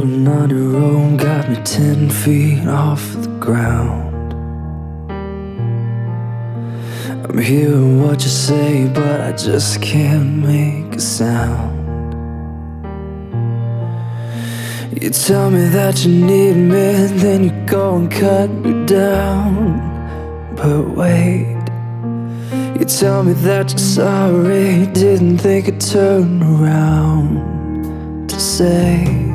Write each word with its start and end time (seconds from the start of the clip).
Holding 0.00 0.28
on 0.28 0.48
to 0.48 1.16
got 1.18 1.50
me 1.50 1.56
ten 1.56 2.08
feet 2.08 2.66
off 2.66 3.02
the 3.20 3.28
ground. 3.38 4.32
I'm 7.22 7.36
hearing 7.36 8.02
what 8.02 8.22
you 8.22 8.30
say, 8.30 8.88
but 8.94 9.20
I 9.20 9.32
just 9.32 9.82
can't 9.82 10.36
make 10.36 10.96
a 10.96 11.00
sound. 11.00 11.76
You 15.02 15.10
tell 15.10 15.50
me 15.50 15.68
that 15.68 16.02
you 16.02 16.12
need 16.12 16.56
me, 16.56 17.06
then 17.20 17.44
you 17.44 17.66
go 17.66 17.96
and 17.96 18.10
cut 18.10 18.48
me 18.48 18.86
down. 18.86 19.82
But 20.56 20.96
wait, 20.96 21.62
you 22.78 22.86
tell 22.86 23.22
me 23.22 23.34
that 23.44 23.68
you're 23.70 23.78
sorry, 23.78 24.86
didn't 24.94 25.36
think 25.36 25.68
I'd 25.68 25.78
turn 25.78 26.42
around 26.42 28.30
to 28.30 28.40
say 28.40 29.29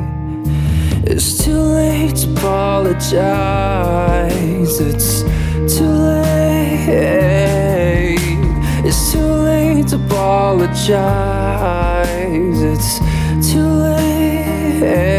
it's 1.16 1.42
too 1.42 1.58
late 1.58 2.14
to 2.14 2.30
apologize. 2.32 3.14
It's 4.80 5.22
too 5.74 5.88
late. 5.88 6.88
It's 8.84 9.12
too 9.12 9.20
late 9.20 9.88
to 9.88 9.96
apologize. 9.96 11.00
It's 12.60 13.00
too 13.50 13.66
late. 13.66 15.15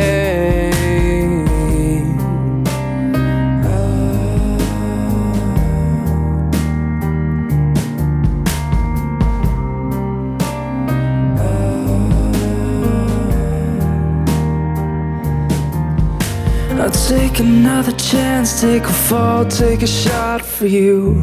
I'll 16.80 16.92
take 16.92 17.39
another 17.39 17.92
chance, 17.94 18.61
take 18.61 18.83
a 18.83 18.94
fall, 19.08 19.45
take 19.45 19.81
a 19.81 19.88
shot 19.88 20.45
for 20.45 20.67
you. 20.67 21.16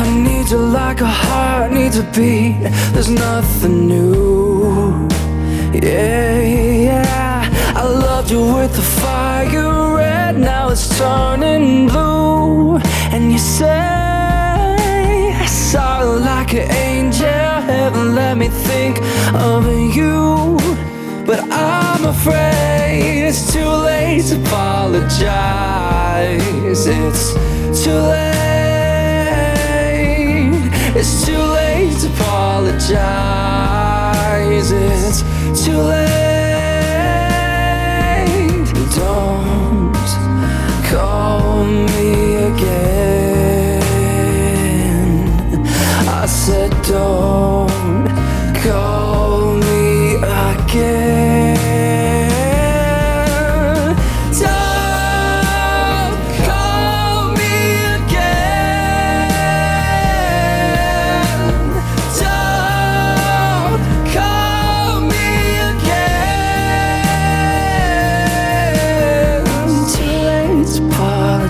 I 0.00 0.04
need 0.24 0.50
you 0.50 0.58
like 0.58 1.00
a 1.00 1.06
heart 1.06 1.72
needs 1.72 1.96
a 1.96 2.02
beat. 2.14 2.60
There's 2.92 3.08
nothing 3.08 3.86
new. 3.88 5.08
Yeah, 5.72 6.40
yeah. 6.40 7.72
I 7.74 7.82
loved 7.82 8.30
you 8.30 8.42
with 8.56 8.74
the 8.76 8.82
fire 9.00 9.96
red, 9.96 10.38
now 10.38 10.68
it's 10.68 10.98
turning 10.98 11.88
blue. 11.88 12.76
And 13.10 13.32
you 13.32 13.38
say, 13.38 13.68
I 15.44 15.46
saw 15.46 16.02
you 16.02 16.20
like 16.20 16.52
an 16.52 16.70
angel. 16.70 17.26
Heaven, 17.70 18.14
let 18.14 18.36
me 18.36 18.48
think 18.48 18.98
of 19.34 19.64
you. 19.96 20.41
But 21.32 21.50
I'm 21.50 22.04
afraid 22.04 23.24
it's 23.26 23.50
too 23.50 23.66
late 23.66 24.26
to 24.26 24.36
apologize. 24.42 25.26
It's 26.86 27.32
too 27.82 27.90
late. 27.90 28.32
It's 30.94 31.24
too 31.24 31.38
late 31.38 31.98
to 32.00 32.08
apologize. 32.08 32.92
It's 34.72 35.22
too 35.64 35.78
late. 35.78 36.21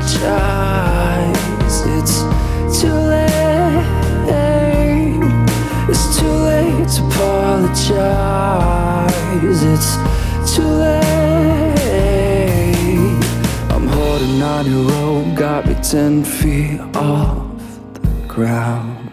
Apologize. 0.03 1.83
It's 1.87 2.23
too 2.81 2.93
late. 2.93 3.31
It's 5.89 6.19
too 6.19 6.27
late 6.27 6.89
to 6.89 7.03
apologize. 7.07 8.03
It's 9.63 9.97
too 10.55 10.63
late. 10.63 11.83
I'm 13.71 13.87
holding 13.87 14.43
on 14.43 14.67
your 14.67 14.85
rope, 14.91 15.35
got 15.37 15.67
me 15.67 15.75
ten 15.83 16.25
feet 16.25 16.81
off 16.95 17.47
the 17.95 18.01
ground. 18.29 19.12